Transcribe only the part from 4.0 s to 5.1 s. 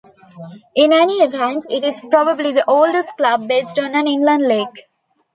inland lake.